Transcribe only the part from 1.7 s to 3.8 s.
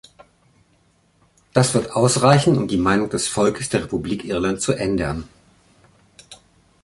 wird ausreichen, um die Meinung des Volkes